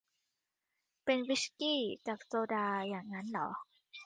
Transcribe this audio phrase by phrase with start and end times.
[1.05, 3.49] เป็นวิสกี้กับโซดาอย่างงั้นหรอ